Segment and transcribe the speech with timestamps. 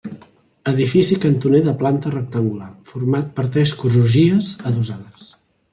[0.69, 5.33] Edifici cantoner de planta rectangular, format per tres crugies adossades.